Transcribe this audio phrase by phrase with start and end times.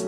[0.00, 0.04] Ah,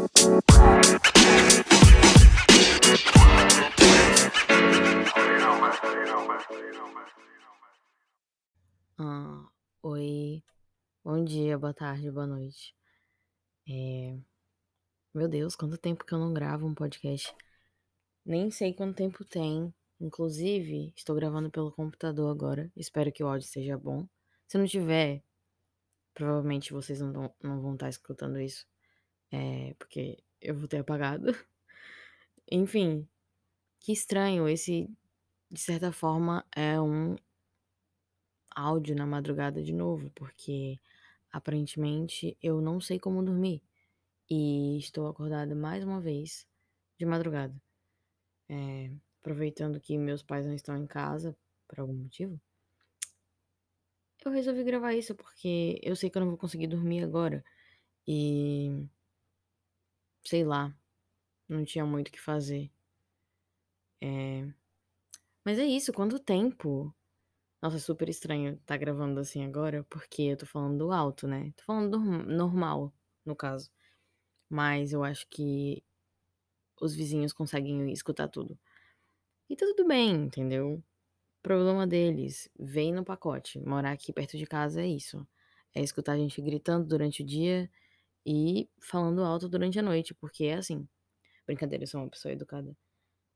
[9.83, 10.45] oi,
[11.03, 12.73] bom dia, boa tarde, boa noite.
[13.69, 14.17] É,
[15.13, 17.35] Meu Deus, quanto tempo que eu não gravo um podcast.
[18.25, 19.75] Nem sei quanto tempo tem.
[20.01, 22.71] Inclusive, estou gravando pelo computador agora.
[22.77, 24.07] Espero que o áudio esteja bom.
[24.47, 25.25] Se não tiver,
[26.15, 28.65] provavelmente vocês não, não vão estar escutando isso.
[29.31, 31.27] É, porque eu vou ter apagado.
[32.51, 33.07] Enfim,
[33.81, 34.49] que estranho.
[34.49, 34.89] Esse,
[35.51, 37.17] de certa forma, é um
[38.51, 40.79] áudio na madrugada de novo, porque
[41.33, 43.63] aparentemente eu não sei como dormir.
[44.29, 46.47] E estou acordada mais uma vez
[46.99, 47.55] de madrugada.
[48.49, 51.37] É, aproveitando que meus pais não estão em casa
[51.69, 52.41] por algum motivo.
[54.25, 57.45] Eu resolvi gravar isso porque eu sei que eu não vou conseguir dormir agora.
[58.07, 58.87] E
[60.25, 60.75] sei lá,
[61.49, 62.71] não tinha muito o que fazer.
[64.01, 64.47] É,
[65.45, 66.95] Mas é isso, quanto tempo?
[67.63, 71.53] Nossa, é super estranho estar gravando assim agora, porque eu tô falando alto, né?
[71.57, 72.95] Tô falando norm- normal,
[73.25, 73.71] no caso.
[74.51, 75.85] Mas eu acho que
[76.81, 78.59] os vizinhos conseguem escutar tudo.
[79.51, 80.83] E tá tudo bem, entendeu?
[81.43, 83.61] Problema deles, vem no pacote.
[83.61, 85.27] Morar aqui perto de casa é isso.
[85.75, 87.71] É escutar a gente gritando durante o dia
[88.27, 90.89] e falando alto durante a noite, porque é assim.
[91.47, 92.77] Brincadeira, eu sou uma pessoa educada.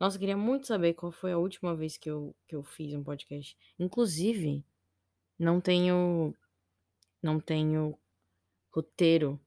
[0.01, 2.95] Nossa, eu queria muito saber qual foi a última vez que eu, que eu fiz
[2.95, 3.57] um podcast.
[3.79, 4.65] Inclusive,
[5.39, 6.35] não tenho
[7.23, 7.99] não tenho
[8.73, 9.41] roteiro,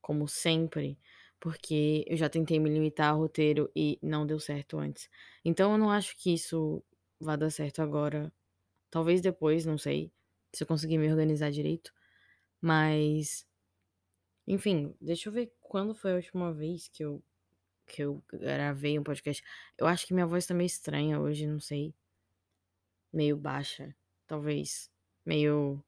[0.00, 0.98] como sempre,
[1.40, 5.08] porque eu já tentei me limitar ao roteiro e não deu certo antes.
[5.44, 6.82] Então eu não acho que isso
[7.20, 8.32] vá dar certo agora.
[8.90, 10.12] Talvez depois, não sei,
[10.54, 11.92] se eu conseguir me organizar direito.
[12.60, 13.46] Mas,
[14.52, 17.22] enfim, deixa eu ver quando foi a última vez que eu
[17.86, 19.42] que eu gravei um podcast.
[19.78, 21.94] Eu acho que minha voz tá meio estranha hoje, não sei.
[23.12, 23.94] Meio baixa,
[24.26, 24.90] talvez.
[25.24, 25.80] Meio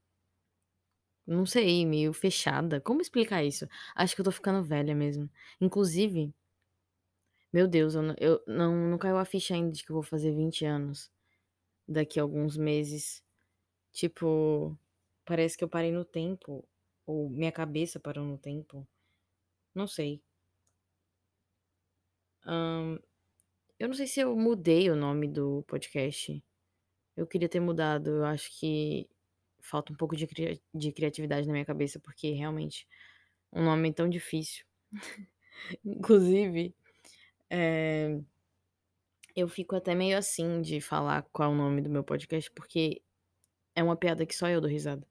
[1.26, 2.81] Não sei, meio fechada.
[2.81, 3.69] Como explicar isso?
[3.94, 5.28] Acho que eu tô ficando velha mesmo.
[5.60, 6.32] Inclusive,
[7.53, 10.03] meu Deus, eu, não, eu não, não caiu a ficha ainda de que eu vou
[10.03, 11.10] fazer 20 anos
[11.88, 13.22] daqui a alguns meses.
[13.92, 14.78] Tipo,
[15.25, 16.65] parece que eu parei no tempo.
[17.06, 18.86] Ou minha cabeça parou no tempo.
[19.74, 20.22] Não sei.
[23.78, 26.42] Eu não sei se eu mudei o nome do podcast.
[27.16, 28.10] Eu queria ter mudado.
[28.10, 29.08] Eu acho que
[29.60, 32.86] falta um pouco de, cria- de criatividade na minha cabeça, porque realmente
[33.52, 34.64] um nome tão difícil.
[35.84, 36.74] Inclusive.
[37.50, 38.18] É,
[39.36, 43.02] eu fico até meio assim de falar qual é o nome do meu podcast, porque
[43.74, 45.06] é uma piada que só eu dou risada.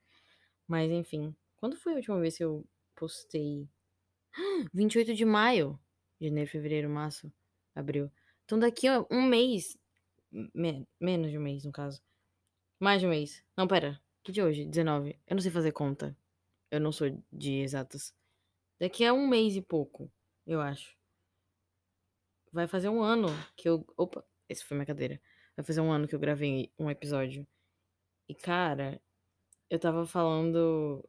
[0.67, 3.69] Mas enfim, quando foi a última vez que eu postei?
[4.73, 5.79] 28 de maio.
[6.19, 7.31] Janeiro, fevereiro, março,
[7.75, 8.11] abril.
[8.45, 9.77] Então daqui a um mês.
[10.31, 12.01] me- menos de um mês, no caso.
[12.79, 13.43] Mais de um mês.
[13.55, 14.01] Não, pera.
[14.23, 14.65] Que dia é hoje?
[14.65, 15.19] 19.
[15.27, 16.17] Eu não sei fazer conta.
[16.71, 18.13] Eu não sou de exatas.
[18.79, 20.11] Daqui a um mês e pouco,
[20.47, 20.97] eu acho.
[22.51, 23.85] Vai fazer um ano que eu.
[23.95, 25.21] Opa, esse foi minha cadeira.
[25.55, 27.47] Vai fazer um ano que eu gravei um episódio.
[28.27, 29.01] E, cara,
[29.69, 31.07] eu tava falando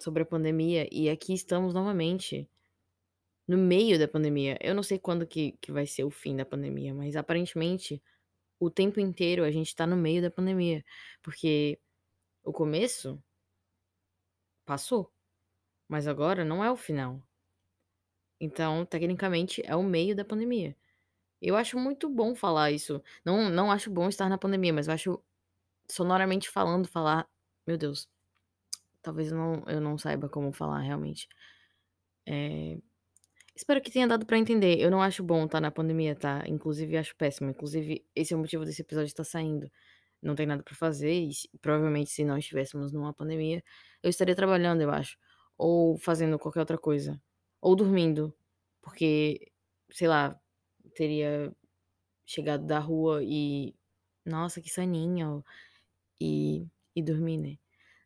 [0.00, 2.48] sobre a pandemia e aqui estamos novamente.
[3.46, 4.56] No meio da pandemia.
[4.60, 8.02] Eu não sei quando que, que vai ser o fim da pandemia, mas aparentemente
[8.60, 10.84] o tempo inteiro a gente tá no meio da pandemia.
[11.22, 11.80] Porque
[12.44, 13.22] o começo
[14.64, 15.12] passou,
[15.88, 17.20] mas agora não é o final.
[18.40, 20.76] Então, tecnicamente, é o meio da pandemia.
[21.42, 23.02] Eu acho muito bom falar isso.
[23.24, 25.22] Não, não acho bom estar na pandemia, mas eu acho
[25.90, 27.28] sonoramente falando, falar.
[27.66, 28.08] Meu Deus.
[29.02, 31.28] Talvez eu não, eu não saiba como falar realmente.
[32.26, 32.78] É,
[33.54, 34.80] Espero que tenha dado pra entender.
[34.80, 36.42] Eu não acho bom estar na pandemia, tá?
[36.46, 37.50] Inclusive, acho péssimo.
[37.50, 39.70] Inclusive, esse é o motivo desse episódio estar saindo.
[40.22, 41.30] Não tem nada pra fazer e
[41.60, 43.62] provavelmente se não estivéssemos numa pandemia,
[44.02, 45.18] eu estaria trabalhando, eu acho.
[45.58, 47.20] Ou fazendo qualquer outra coisa.
[47.60, 48.34] Ou dormindo.
[48.82, 49.52] Porque,
[49.90, 50.40] sei lá,
[50.94, 51.54] teria
[52.26, 53.74] chegado da rua e.
[54.24, 55.44] Nossa, que soninho.
[56.20, 56.66] E,
[56.96, 57.58] e dormir, né?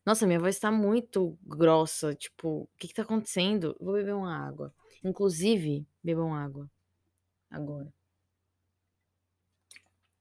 [0.05, 2.15] Nossa, minha voz tá muito grossa.
[2.15, 3.77] Tipo, o que que tá acontecendo?
[3.81, 4.75] Vou beber uma água.
[5.03, 6.71] Inclusive, bebam água.
[7.51, 7.93] Agora.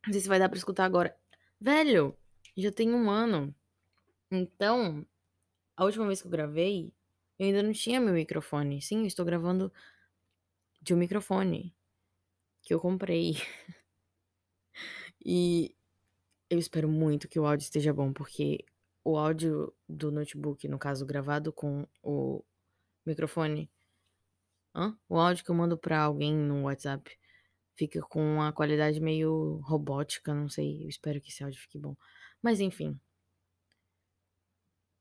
[0.05, 1.15] Não sei se vai dar pra escutar agora.
[1.59, 2.17] Velho,
[2.57, 3.53] já tem um ano.
[4.31, 5.05] Então,
[5.75, 6.93] a última vez que eu gravei,
[7.39, 8.81] eu ainda não tinha meu microfone.
[8.81, 9.71] Sim, eu estou gravando
[10.81, 11.75] de um microfone
[12.61, 13.33] que eu comprei.
[15.25, 15.73] E
[16.49, 18.65] eu espero muito que o áudio esteja bom, porque
[19.03, 22.43] o áudio do notebook, no caso, gravado com o
[23.05, 23.69] microfone,
[24.75, 24.97] Hã?
[25.07, 27.17] O áudio que eu mando pra alguém no WhatsApp
[27.75, 30.83] fica com uma qualidade meio robótica, não sei.
[30.83, 31.95] Eu espero que esse áudio fique bom.
[32.41, 32.99] Mas enfim.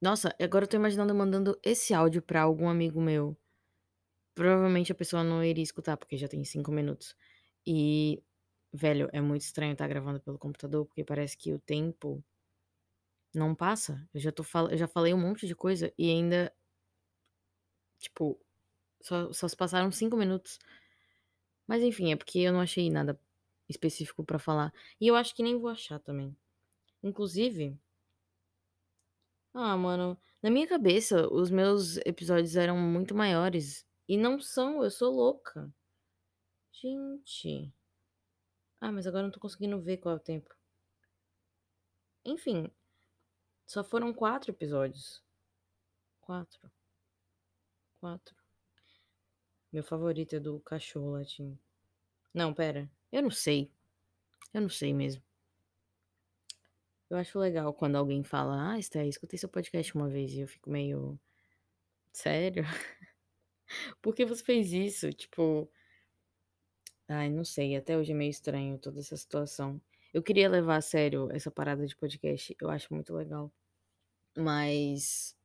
[0.00, 3.36] Nossa, agora eu tô imaginando mandando esse áudio pra algum amigo meu.
[4.34, 7.14] Provavelmente a pessoa não iria escutar, porque já tem 5 minutos.
[7.66, 8.22] E,
[8.72, 12.24] velho, é muito estranho estar gravando pelo computador, porque parece que o tempo
[13.34, 14.06] não passa.
[14.14, 16.52] Eu já tô fal eu já falei um monte de coisa e ainda
[17.98, 18.38] tipo,
[19.02, 20.58] só só se passaram 5 minutos.
[21.66, 23.18] Mas enfim, é porque eu não achei nada
[23.68, 24.72] específico pra falar.
[25.00, 26.36] E eu acho que nem vou achar também.
[27.02, 27.78] Inclusive
[29.54, 33.86] ah, mano, na minha cabeça os meus episódios eram muito maiores.
[34.08, 35.70] E não são, eu sou louca.
[36.72, 37.72] Gente.
[38.80, 40.54] Ah, mas agora não tô conseguindo ver qual é o tempo.
[42.24, 42.70] Enfim,
[43.72, 45.24] só foram 4 episódios.
[46.20, 46.70] 4.
[47.98, 48.36] 4.
[49.72, 51.58] Meu favorito é do cachorro latindo.
[52.34, 53.72] Não, pera, eu não sei.
[54.52, 55.22] Eu não sei mesmo.
[57.08, 60.48] Eu acho legal quando alguém fala: "Ah, Esté, escutei seu podcast uma vez", e eu
[60.48, 61.18] fico meio:
[62.12, 62.64] "Sério?
[64.02, 65.70] Por que você fez isso?" Tipo
[67.08, 69.80] ai, não sei, até hoje é meio estranho toda essa situação.
[70.12, 73.52] Eu queria levar a sério essa parada de podcast, eu acho muito legal.
[74.36, 75.36] Mas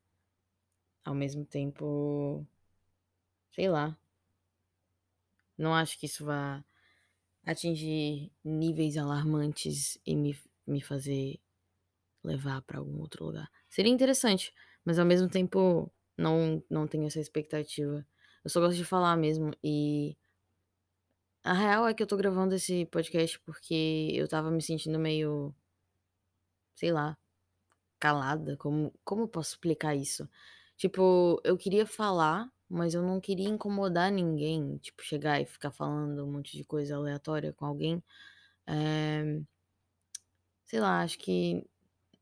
[1.05, 2.45] ao mesmo tempo
[3.51, 3.97] sei lá.
[5.57, 6.63] Não acho que isso vá
[7.45, 10.37] atingir níveis alarmantes e me
[10.67, 11.39] me fazer
[12.23, 13.49] levar pra algum outro lugar.
[13.69, 14.53] Seria interessante,
[14.83, 18.05] mas ao mesmo tempo não não tenho essa expectativa.
[18.43, 20.17] Eu só gosto de falar mesmo e
[21.51, 25.53] a real é que eu tô gravando esse podcast porque eu estava me sentindo meio
[26.79, 27.17] sei lá,
[27.99, 30.29] calada, como como eu posso explicar isso?
[30.77, 36.25] Tipo, eu queria falar, mas eu não queria incomodar ninguém, tipo, chegar e ficar falando
[36.25, 38.03] um monte de coisa aleatória com alguém.
[38.67, 39.41] Eh
[40.69, 41.65] sei lá, acho que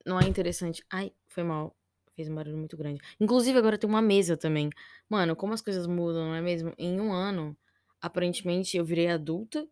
[0.05, 0.83] não é interessante.
[0.91, 1.75] Ai, foi mal,
[2.15, 3.01] fez um barulho muito grande.
[3.19, 4.69] Inclusive agora tem uma mesa também.
[5.09, 6.73] Mano, como as coisas mudam, não é mesmo?
[6.77, 7.57] Em 1 ano,
[8.05, 9.67] aparentemente eu virei adulta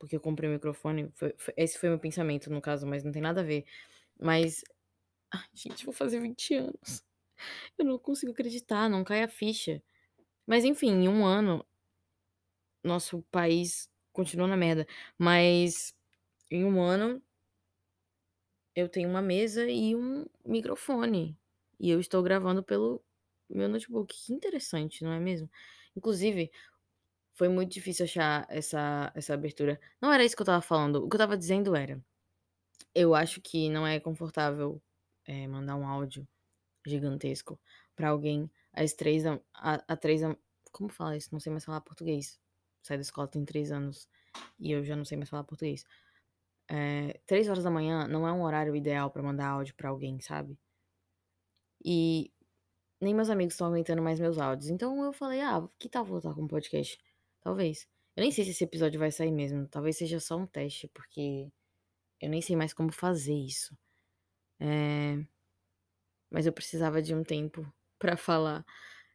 [0.00, 3.12] porque eu comprei o microfone, foi foi esse foi meu pensamento no caso, mas não
[3.12, 3.64] tem nada a ver.
[4.20, 4.62] Mas
[5.32, 7.04] ai, gente, vou fazer 20 anos.
[7.78, 9.82] Eu não consigo acreditar, não cai a ficha.
[10.46, 11.64] Mas enfim, em 1 ano
[12.84, 14.86] nosso país continua na merda,
[15.18, 15.94] mas
[16.50, 17.22] em 1 ano
[18.76, 21.38] eu tenho uma mesa e um microfone,
[21.78, 23.02] e eu estou gravando pelo
[23.48, 24.14] meu notebook.
[24.26, 25.48] Que interessante, não é mesmo?
[25.96, 26.50] Inclusive,
[27.34, 29.80] foi muito difícil achar essa essa abertura.
[30.02, 32.02] Não era isso que eu estava falando, o que eu estava dizendo era,
[32.94, 34.82] eu acho que não é confortável,
[35.26, 36.28] eh, mandar um áudio
[36.86, 37.60] gigantesco
[37.96, 40.36] pra alguém às 3 da a a 3 da
[40.72, 41.30] como fala isso?
[41.32, 42.40] Não sei mais falar português.
[42.82, 44.08] Saí da escola tem 3 anos
[44.60, 45.84] e eu já não sei mais falar português.
[46.70, 50.58] Eh, 3h não é um horário ideal pra mandar áudio pra alguém, sabe?
[51.84, 52.30] E
[53.04, 56.34] nem meus amigos estão aguentando mais meus áudios, então eu falei: "Ah, que tal voltar
[56.34, 56.98] com o podcast?".
[57.42, 57.88] Talvez.
[58.16, 61.48] Eu nem sei se esse episódio vai sair mesmo, talvez seja só um teste, porque
[62.20, 63.76] eu nem sei mais como fazer isso.
[64.60, 65.26] Eh
[66.32, 68.64] mas eu precisava de um tempo pra falar.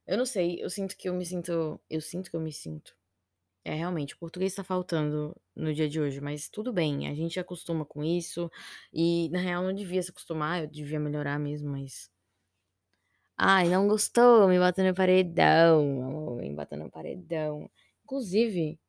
[0.05, 2.95] Eu não sei, eu sinto que eu me sinto eu sinto que eu me sinto
[3.65, 7.39] é, realmente, o português tá faltando no dia de hoje, mas tudo bem, a gente
[7.39, 8.49] acostuma com isso
[8.93, 12.09] e, na real, não devia se acostumar, eu devia melhorar mesmo, mas
[13.37, 14.47] Ai, não gostou?
[14.47, 17.69] Me bota no paredão, me bota no paredão.
[18.03, 18.79] Inclusive,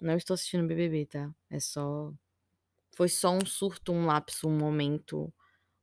[0.00, 1.30] não estou assistindo BBB, tá?
[1.50, 2.12] É só
[2.96, 5.32] foi só um surto, um lapso, um momento,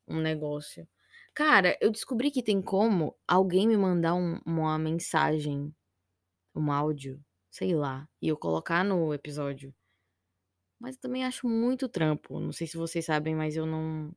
[0.08, 0.88] um negócio.
[1.36, 5.74] Cara, eu descobri que tem como alguém me mandar um uma mensagem,
[6.56, 9.74] um áudio, sei lá, e eu colocar no episódio.
[10.80, 14.14] Mas também acho muito trampo, não sei se vocês sabem, mas eu não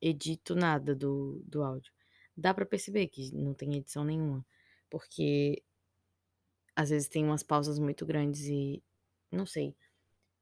[0.00, 1.92] edito nada do do áudio.
[2.40, 4.44] Dá pra perceber que não tem edição nenhuma,
[4.88, 5.62] porque
[6.74, 8.82] às vezes tem umas pausas muito grandes e
[9.30, 9.76] não sei,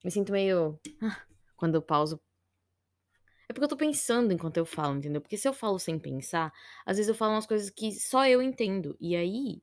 [0.05, 0.79] me sinto meio
[1.57, 2.21] quando eu pauso
[3.49, 5.21] é porque eu tô pensando enquanto eu falo, entendeu?
[5.21, 6.53] Porque se eu falo sem pensar,
[6.87, 9.61] às vezes eu falo umas coisas que só eu entendo, e aí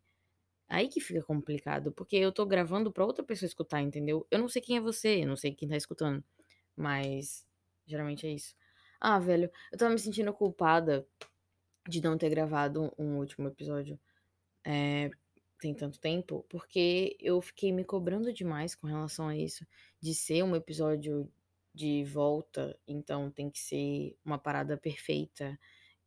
[0.67, 4.27] aí que fica complicado, porque eu tô gravando pra outra pessoa escutar, entendeu?
[4.29, 6.21] Eu não sei quem é você, eu não sei quem tá escutando,
[6.75, 7.45] mas
[7.85, 8.55] geralmente é isso.
[8.99, 11.07] Ah, velho, eu estava me sentindo culpada
[11.87, 13.99] de não ter gravado um último episódio,
[14.65, 15.09] eh,
[15.59, 19.65] tem tanto tempo, porque eu fiquei me cobrando demais com relação a isso,
[20.01, 21.31] de ser um episódio
[21.73, 25.57] de volta, então tem que ser uma parada perfeita,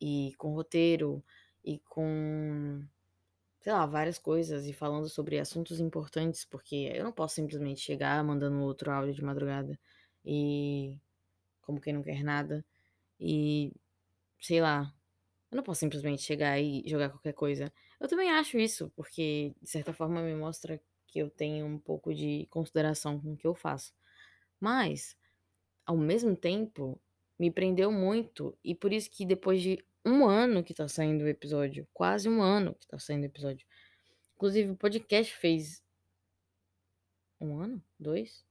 [0.01, 1.23] e com roteiro,
[1.63, 2.81] e com
[3.61, 8.23] sei lá, várias coisas e falando sobre assuntos importantes, porque eu não posso simplesmente chegar
[8.23, 9.77] mandando outro áudio de madrugada
[10.25, 10.97] e
[11.61, 12.65] como quem não quer nada
[13.19, 13.73] e
[14.41, 14.93] sei lá,
[15.51, 17.71] eu não posso simplesmente chegar e jogar qualquer coisa.
[17.99, 22.13] Eu também acho isso, porque de certa forma me mostra que eu tenho um pouco
[22.13, 23.93] de consideração com o que eu faço.
[24.59, 25.17] Mas,
[25.85, 26.99] ao mesmo tempo,
[27.37, 31.27] me prendeu muito e por isso que depois de um ano que tá saindo o
[31.27, 33.65] episódio, quase um ano que tá saindo o episódio.
[34.35, 35.83] Inclusive, o podcast fez
[37.41, 37.83] um ano?
[37.99, 38.45] Dois?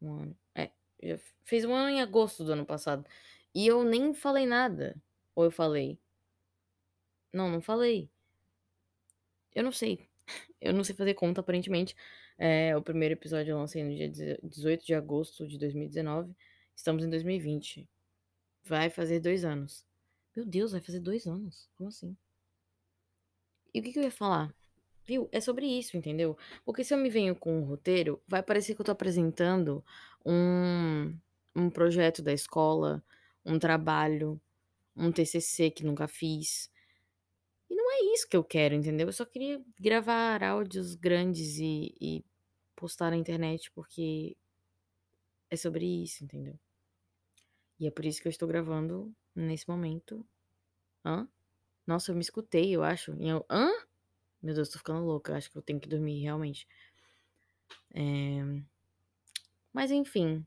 [0.00, 0.36] Um ano.
[0.54, 0.70] É,
[1.02, 3.06] já fez um ano em agosto do ano passado.
[3.54, 4.96] E eu nem falei nada.
[5.34, 5.98] Ou eu falei?
[7.32, 8.10] Não, não falei.
[9.54, 10.08] Eu não sei.
[10.60, 11.96] Eu não sei fazer conta, aparentemente.
[12.38, 16.34] É, o primeiro episódio eu lancei no dia 18 de agosto de 2019.
[16.74, 17.88] Estamos em 2020.
[18.64, 19.84] Vai fazer dois anos.
[20.34, 21.68] Meu Deus, vai fazer dois anos.
[21.76, 22.16] Como assim?
[23.74, 24.54] E o que, que eu ia falar?
[25.04, 25.28] Viu?
[25.32, 26.36] É sobre isso, entendeu?
[26.64, 29.84] Porque se eu me venho com um roteiro, vai parecer que eu tô apresentando
[30.24, 31.14] um,
[31.56, 33.02] um projeto da escola,
[33.44, 34.40] um trabalho,
[34.96, 36.70] um TCC que nunca fiz.
[37.68, 39.06] E não é isso que eu quero, entendeu?
[39.08, 42.24] Eu só queria gravar áudios grandes e, e
[42.76, 44.36] postar na internet porque
[45.50, 46.58] é sobre isso, entendeu?
[47.78, 50.26] E é por isso que eu estou gravando nesse momento.
[51.04, 51.28] Hã?
[51.86, 53.14] Nossa, eu me escutei, eu acho.
[53.20, 53.70] E eu, hã?
[54.40, 55.36] Meu Deus, tô ficando louca.
[55.36, 56.66] Acho que eu tenho que dormir, realmente.
[57.94, 58.62] É...
[59.72, 60.46] Mas enfim,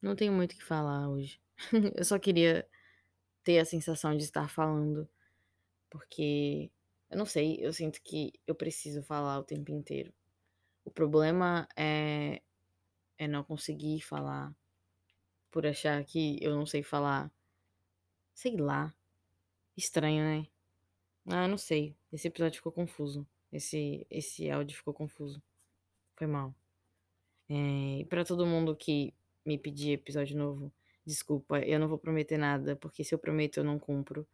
[0.00, 1.40] não tenho muito o que falar hoje.
[1.96, 2.68] eu só queria
[3.44, 5.08] ter a sensação de estar falando.
[5.90, 6.70] Porque,
[7.10, 10.12] eu não sei, eu sinto que eu preciso falar o tempo inteiro.
[10.84, 12.42] O problema é,
[13.18, 14.54] é não conseguir falar
[15.50, 17.30] por achar que eu não sei falar.
[18.34, 18.92] Sei lá.
[19.76, 20.46] Estranho, né?
[21.26, 21.94] Ah, não sei.
[22.12, 23.26] Esse episódio ficou confuso.
[23.52, 25.42] Esse, esse áudio ficou confuso.
[26.16, 26.54] Foi mal.
[27.48, 29.12] É, e pra todo mundo que
[29.44, 30.72] me pedir episódio novo,
[31.06, 34.26] desculpa, eu não vou prometer nada, porque se eu prometo eu não cumpro.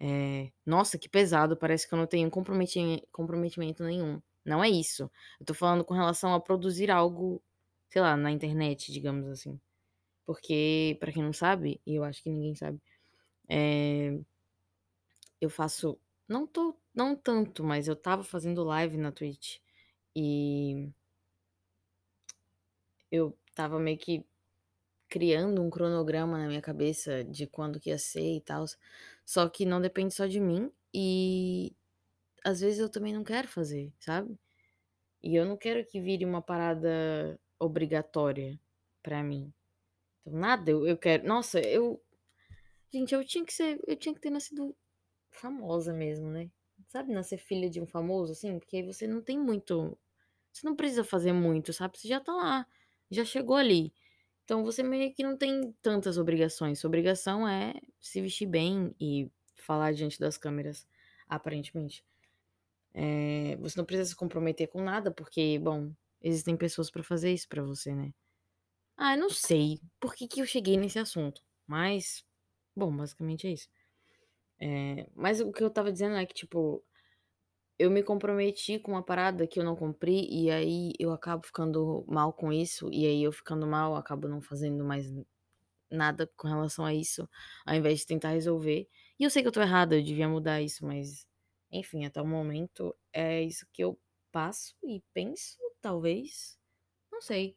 [0.00, 4.20] É, nossa, que pesado, parece que eu não tenho comprometimento, nenhum.
[4.44, 5.10] Não é isso.
[5.40, 7.42] Eu tô falando com relação a produzir algo,
[7.90, 9.60] sei lá, na internet, digamos assim.
[10.26, 12.80] Porque, pra quem não sabe, e eu acho que ninguém sabe,
[13.48, 14.18] é,
[15.40, 15.98] eu faço.
[16.28, 16.76] Não tô.
[16.94, 19.58] Não tanto, mas eu tava fazendo live na Twitch.
[20.14, 20.90] E.
[23.10, 24.24] Eu tava meio que
[25.10, 28.64] criando um cronograma na minha cabeça de quando que ia ser e tal.
[29.26, 30.72] Só que não depende só de mim.
[30.94, 31.74] E
[32.44, 34.38] às vezes eu também não quero fazer, sabe?
[35.22, 38.58] E eu não quero que vire uma parada obrigatória
[39.02, 39.52] pra mim.
[40.20, 41.26] Então, nada, eu, eu quero.
[41.26, 42.00] Nossa, eu.
[42.92, 43.80] Gente, eu tinha que ser.
[43.86, 44.74] Eu tinha que ter nascido
[45.30, 46.50] famosa mesmo, né?
[46.88, 48.58] Sabe, nascer filha de um famoso, assim?
[48.58, 49.98] Porque aí você não tem muito.
[50.52, 51.98] Você não precisa fazer muito, sabe?
[51.98, 52.66] Você já tá lá.
[53.10, 53.92] Já chegou ali.
[54.50, 56.80] Então você meio que não tem tantas obrigações.
[56.80, 60.88] Sua obrigação é se vestir bem e falar diante das câmeras,
[61.28, 62.04] aparentemente.
[62.92, 67.48] É, você não precisa se comprometer com nada, porque, bom, existem pessoas pra fazer isso
[67.48, 68.12] pra você, né?
[68.96, 72.24] Ah, eu não sei por que, que eu cheguei nesse assunto, mas,
[72.74, 73.68] bom, basicamente é isso.
[74.58, 76.82] É, mas o que eu tava dizendo é que, tipo,
[77.80, 82.04] eu me comprometi com uma parada que eu não cumpri, e aí eu acabo ficando
[82.08, 85.06] mal com isso, e aí eu ficando mal, acabo não fazendo mais
[85.90, 87.28] nada com relação a isso,
[87.66, 88.88] ao invés de tentar resolver.
[89.18, 91.26] E eu sei que eu tô errada, eu devia mudar isso, mas
[91.72, 93.98] enfim, até o momento é isso que eu
[94.32, 96.58] passo e penso, talvez.
[97.12, 97.56] Não sei.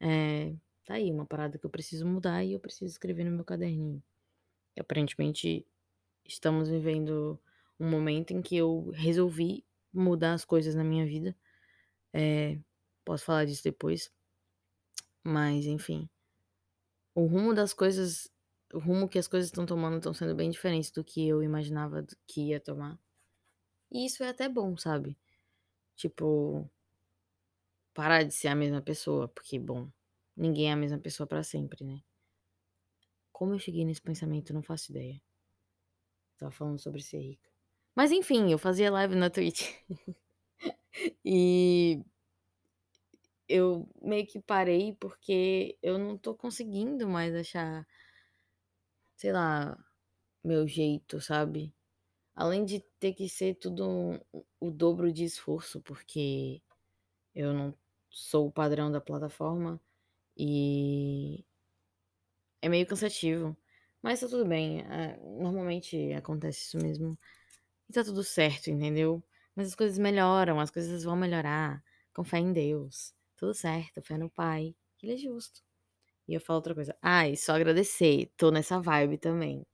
[0.00, 3.44] É, tá aí uma parada que eu preciso mudar e eu preciso escrever no meu
[3.44, 4.02] caderninho.
[4.76, 5.66] E, aparentemente
[6.26, 7.40] estamos vivendo
[7.78, 11.36] um momento em que eu resolvi mudar as coisas na minha vida.
[12.12, 12.58] É,
[13.04, 14.12] posso falar disso depois.
[15.22, 16.08] Mas, enfim.
[17.14, 18.30] O rumo das coisas.
[18.72, 22.06] O rumo que as coisas estão tomando estão sendo bem diferentes do que eu imaginava
[22.26, 22.98] que ia tomar.
[23.90, 25.16] E isso é até bom, sabe?
[25.96, 26.68] Tipo.
[27.94, 29.28] Parar de ser a mesma pessoa.
[29.28, 29.90] Porque, bom,
[30.36, 32.02] ninguém é a mesma pessoa para sempre, né?
[33.32, 35.20] Como eu cheguei nesse pensamento, não faço ideia.
[36.36, 37.48] Tava falando sobre ser rica.
[37.98, 39.74] Mas enfim, eu fazia live na Twitch.
[41.24, 42.00] e
[43.48, 47.86] eu meio que parei porque eu não tô conseguindo mais achar,
[49.16, 49.76] sei lá,
[50.44, 51.74] meu jeito, sabe?
[52.34, 54.20] Além de ter que ser tudo
[54.60, 56.62] o dobro de esforço, porque
[57.34, 57.74] eu não
[58.10, 59.80] sou o padrão da plataforma
[60.36, 61.44] e
[62.62, 63.56] é meio cansativo.
[64.02, 64.80] Mas tá tudo bem.
[64.82, 67.18] É, normalmente acontece isso mesmo.
[67.88, 69.22] E tá tudo certo, entendeu?
[69.54, 71.82] Mas as coisas melhoram, as coisas vão melhorar.
[72.14, 73.14] Com fé em Deus.
[73.36, 74.74] Tudo certo, fé no Pai.
[75.02, 75.62] Ele é justo.
[76.28, 76.96] E eu falo outra coisa.
[77.02, 78.30] Ai, só agradecer.
[78.36, 79.66] Tô nessa vibe também.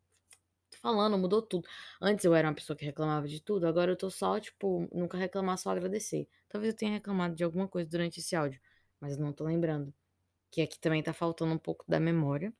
[0.71, 1.68] Tô falando, mudou tudo.
[2.00, 5.16] Antes eu era uma pessoa que reclamava de tudo, agora eu tô só, tipo, nunca
[5.18, 6.28] reclamar, só agradecer.
[6.49, 8.61] Talvez eu tenha reclamado de alguma coisa durante esse áudio,
[9.00, 9.94] mas não tô lembrando.
[10.50, 12.52] Que aqui também tá faltando um pouco da memória.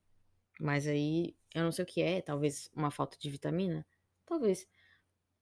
[0.61, 3.87] Mas aí, eu não sei o que é, talvez uma falta de vitamina?
[4.27, 4.67] Talvez.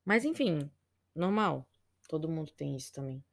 [0.04, 0.70] Mas enfim,
[1.14, 1.66] normal.
[2.08, 3.24] Todo mundo tem isso também.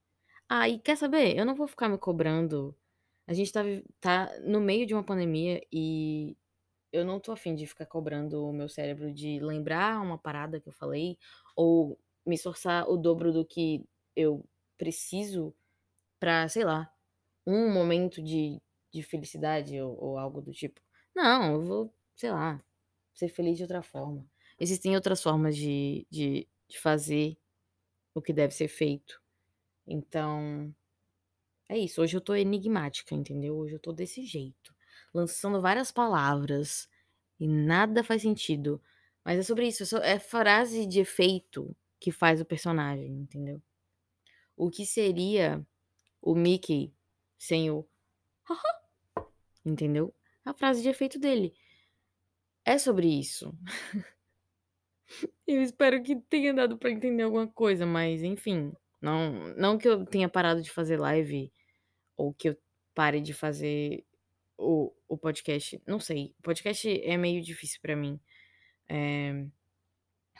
[0.47, 1.38] Ah, e quer saber?
[1.38, 2.75] Eu não vou ficar me cobrando.
[3.27, 3.61] A gente tá,
[3.99, 6.35] tá no meio de uma pandemia e
[6.91, 10.67] eu não tô afim de ficar cobrando o meu cérebro de lembrar uma parada que
[10.67, 11.17] eu falei
[11.55, 13.85] ou me esforçar o dobro do que
[14.15, 14.43] eu
[14.77, 15.53] preciso
[16.19, 16.91] pra, sei lá,
[17.45, 18.61] um momento de,
[18.91, 20.81] de felicidade ou, ou algo do tipo.
[21.15, 22.63] Não, eu vou, sei lá,
[23.13, 24.25] ser feliz de outra forma.
[24.59, 27.38] Existem outras formas de, de, de fazer
[28.13, 29.21] o que deve ser feito.
[29.85, 30.73] Então,
[31.67, 32.01] é isso.
[32.01, 33.57] Hoje eu tô enigmática, entendeu?
[33.57, 34.73] Hoje eu tô desse jeito.
[35.13, 36.88] Lançando várias palavras
[37.39, 38.81] e nada faz sentido.
[39.25, 39.97] Mas é sobre isso.
[39.97, 43.61] É frase de efeito que faz o personagem, entendeu?
[44.55, 45.65] O que seria
[46.21, 46.93] o Mickey
[47.38, 47.88] sem o.
[49.65, 50.13] entendeu?
[50.45, 51.53] A frase de efeito dele.
[52.63, 53.57] É sobre isso.
[55.47, 58.73] eu espero que tenha dado para entender alguma coisa, mas enfim.
[59.01, 61.51] Não, não que eu tenha parado de fazer live
[62.17, 62.57] ou que eu
[62.93, 64.05] pare de fazer
[64.57, 65.81] o, o podcast.
[65.87, 66.35] Não sei.
[66.39, 68.19] O podcast é meio difícil para mim.
[68.89, 69.45] É,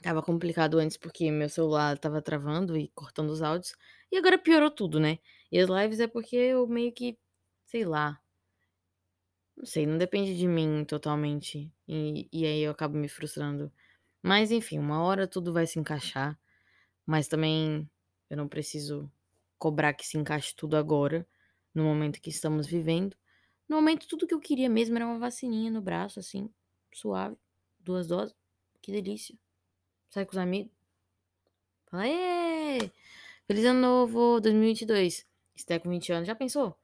[0.04, 3.74] tava complicado antes porque meu celular tava travando e cortando os áudios.
[4.12, 5.20] E agora piorou tudo, né?
[5.52, 7.18] E as lives é porque eu meio que,
[7.66, 8.20] sei lá.
[9.56, 11.72] Não sei, não depende de mim totalmente.
[11.88, 13.72] E, e aí eu acabo me frustrando.
[14.22, 16.38] Mas enfim, uma hora tudo vai se encaixar.
[17.06, 17.90] Mas também
[18.30, 19.12] eu não preciso
[19.58, 21.28] cobrar que se encaixe tudo agora,
[21.74, 23.16] no momento que estamos vivendo.
[23.68, 26.50] No momento, tudo que eu queria mesmo era uma vacininha no braço, assim,
[26.94, 27.38] suave.
[27.80, 28.36] Duas doses.
[28.82, 29.38] Que delícia.
[30.10, 30.72] Sai com os amigos.
[31.88, 32.92] Fala, Ê!
[33.46, 35.26] Feliz ano novo, 2022.
[35.56, 36.28] Esté com 20 anos.
[36.28, 36.78] Já pensou?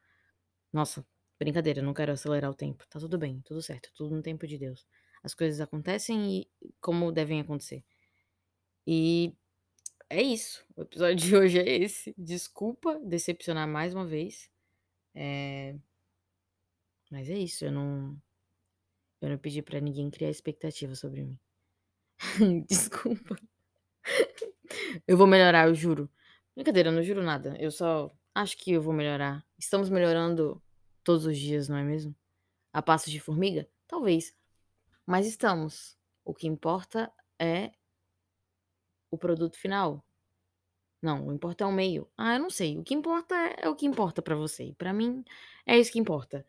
[0.72, 1.06] Nossa,
[1.40, 2.86] brincadeira, não quero acelerar o tempo.
[2.90, 4.86] Tá tudo bem, tudo certo, tudo no tempo de Deus.
[5.26, 7.84] As coisas acontecem e como devem acontecer.
[8.86, 9.34] E
[10.08, 10.64] é isso.
[10.76, 12.14] O episódio de hoje é esse.
[12.16, 14.52] Desculpa decepcionar mais uma vez.
[15.16, 15.76] É...
[17.10, 17.66] Mas é isso.
[17.66, 18.22] Eu não.
[19.20, 21.40] Eu não pedi para ninguém criar expectativa sobre mim.
[22.70, 23.36] Desculpa.
[25.08, 26.10] Eu vou melhorar, eu juro.
[26.56, 27.56] Brincadeira, eu não juro nada.
[27.60, 29.46] Eu só acho que eu vou melhorar.
[29.58, 30.62] Estamos melhorando
[31.04, 32.16] todos os dias, não é mesmo?
[32.74, 33.68] A passos de formiga?
[33.88, 34.36] Talvez.
[35.06, 35.98] Mas estamos.
[36.24, 37.72] O que importa é
[39.12, 40.04] o produto final.
[41.02, 42.10] Não, o importa é o meio.
[42.18, 42.78] Ah, eu não sei.
[42.78, 44.74] O que importa é, é o que importa para você.
[44.78, 45.24] Para mim,
[45.66, 46.46] é isso que importa.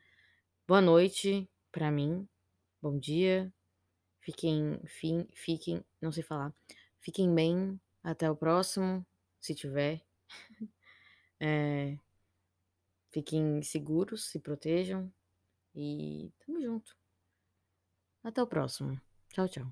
[0.66, 2.26] Boa noite para mim.
[2.80, 3.52] Bom dia.
[4.20, 6.54] Fiquem, fim, fiquem, não sei falar.
[7.00, 7.80] Fiquem bem.
[8.02, 9.06] Até o próximo,
[9.40, 10.02] se tiver.
[11.38, 11.98] É,
[13.10, 15.12] fiquem seguros, se protejam.
[15.74, 16.96] E tamo junto.
[18.26, 19.00] Até o próximo.
[19.32, 19.66] Tchau, tchau.